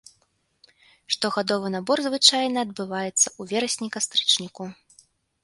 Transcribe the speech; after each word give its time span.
Штогадовы 1.15 1.67
набор 1.75 1.97
звычайна 2.07 2.57
адбываецца 2.67 3.27
у 3.39 3.49
верасні-кастрычніку. 3.53 4.63